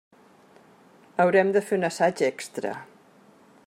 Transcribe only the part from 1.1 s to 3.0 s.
Haurem de fer un assaig extra.